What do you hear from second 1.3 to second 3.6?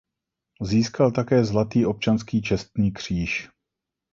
zlatý Občanský čestný kříž.